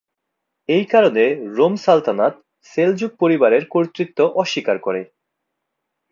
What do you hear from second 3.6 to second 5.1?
কর্তৃত্ব অস্বীকার করে।